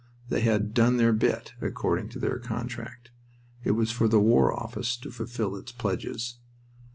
[0.29, 3.11] They had "done their bit," according to their contract.
[3.63, 6.39] It was for the War Office to fulfil its pledges.